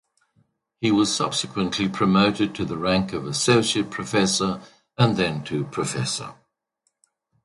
[0.79, 4.59] He was subsequently promoted to the rank of Associate professor
[4.97, 6.33] and then to Professor.